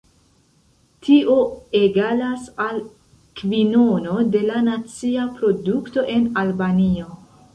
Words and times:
Tio 1.07 1.35
egalas 1.79 2.47
al 2.67 2.79
kvinono 3.41 4.15
de 4.37 4.41
la 4.47 4.63
nacia 4.69 5.27
produkto 5.37 6.09
en 6.17 6.25
Albanio. 6.45 7.09